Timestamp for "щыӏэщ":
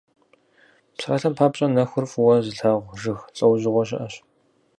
3.87-4.15